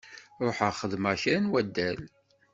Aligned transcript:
Ruḥeɣ 0.45 0.73
xedmeɣ 0.79 1.13
kra 1.21 1.39
n 1.39 1.45
waddal. 1.51 1.97